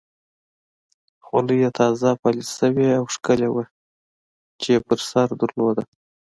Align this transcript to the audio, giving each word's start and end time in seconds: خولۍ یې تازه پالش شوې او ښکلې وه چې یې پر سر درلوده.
خولۍ 1.25 1.57
یې 1.63 1.69
تازه 1.79 2.09
پالش 2.21 2.47
شوې 2.59 2.87
او 2.99 3.03
ښکلې 3.15 3.49
وه 3.53 3.63
چې 4.59 4.67
یې 4.73 4.79
پر 4.87 4.99
سر 5.09 5.27
درلوده. 5.41 5.83